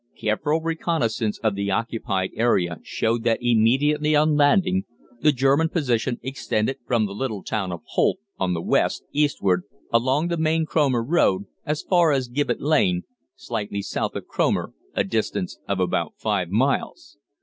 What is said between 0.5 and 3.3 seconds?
reconnaissance of the occupied area showed